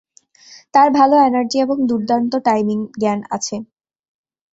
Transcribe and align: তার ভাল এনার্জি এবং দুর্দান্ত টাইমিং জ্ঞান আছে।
তার 0.73 0.87
ভাল 0.91 1.11
এনার্জি 1.21 1.57
এবং 1.59 1.77
দুর্দান্ত 1.89 2.33
টাইমিং 2.45 2.79
জ্ঞান 2.99 3.19
আছে। 3.29 3.55